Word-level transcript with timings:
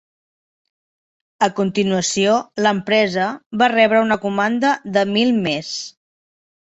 A 1.47 1.49
continuació, 1.59 2.33
l'empresa 2.67 3.27
va 3.63 3.67
rebre 3.73 3.99
una 4.07 4.17
comanda 4.23 4.73
de 4.97 5.05
mil 5.11 5.35
més. 5.45 5.71